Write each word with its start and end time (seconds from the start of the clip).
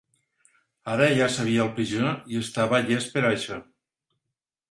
Ara 0.93 1.09
ja 1.19 1.25
sabia 1.33 1.61
el 1.65 1.69
pitjor 1.75 2.09
i 2.35 2.39
estava 2.41 2.81
llest 2.87 3.13
per 3.17 3.23
a 3.25 3.31
això. 3.35 3.59